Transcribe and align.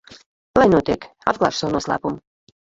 Lai 0.59 0.65
notiek, 0.71 1.05
atklāšu 1.35 1.63
savu 1.63 1.79
noslēpumu. 1.79 2.21